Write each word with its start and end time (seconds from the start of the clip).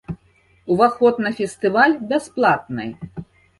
Уваход 0.75 1.19
на 1.27 1.31
фестываль 1.41 1.95
бясплатны. 2.15 2.87